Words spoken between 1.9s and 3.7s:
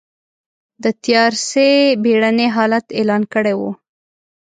بېړنی حالت اعلان کړی و.